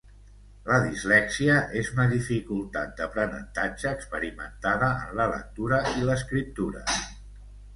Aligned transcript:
La 0.69 0.77
dislèxia 0.83 1.57
és 1.81 1.91
una 1.97 2.05
dificultat 2.13 2.95
d'aprenentatge 3.01 3.91
experimentada 3.99 4.91
en 5.05 5.15
la 5.21 5.29
lectura 5.37 5.83
i 5.93 6.09
l'escriptura. 6.09 6.83